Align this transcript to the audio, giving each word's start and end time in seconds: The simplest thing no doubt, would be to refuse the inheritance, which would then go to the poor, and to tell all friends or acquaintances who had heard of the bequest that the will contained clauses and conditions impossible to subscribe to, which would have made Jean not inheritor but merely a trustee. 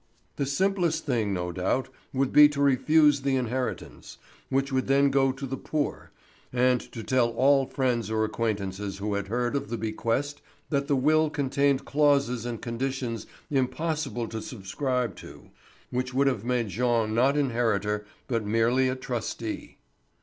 The 0.37 0.47
simplest 0.47 1.05
thing 1.05 1.31
no 1.31 1.51
doubt, 1.51 1.87
would 2.11 2.33
be 2.33 2.49
to 2.49 2.59
refuse 2.59 3.21
the 3.21 3.35
inheritance, 3.35 4.17
which 4.49 4.71
would 4.71 4.87
then 4.87 5.11
go 5.11 5.31
to 5.31 5.45
the 5.45 5.57
poor, 5.59 6.09
and 6.51 6.81
to 6.91 7.03
tell 7.03 7.29
all 7.33 7.67
friends 7.67 8.09
or 8.09 8.25
acquaintances 8.25 8.97
who 8.97 9.13
had 9.13 9.27
heard 9.27 9.55
of 9.55 9.69
the 9.69 9.77
bequest 9.77 10.41
that 10.71 10.87
the 10.87 10.95
will 10.95 11.29
contained 11.29 11.85
clauses 11.85 12.47
and 12.47 12.63
conditions 12.63 13.27
impossible 13.51 14.27
to 14.29 14.41
subscribe 14.41 15.15
to, 15.17 15.51
which 15.91 16.15
would 16.15 16.25
have 16.25 16.43
made 16.43 16.69
Jean 16.69 17.13
not 17.13 17.37
inheritor 17.37 18.03
but 18.27 18.43
merely 18.43 18.89
a 18.89 18.95
trustee. 18.95 19.77